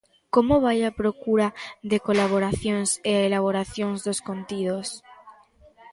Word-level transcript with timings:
Como 0.35 0.55
vai 0.65 0.79
a 0.89 0.95
procura 1.01 1.47
de 1.91 1.97
colaboracións 2.07 2.89
e 3.09 3.11
a 3.15 3.25
elaboración 3.29 3.89
dos 4.05 4.19
contidos? 4.29 4.87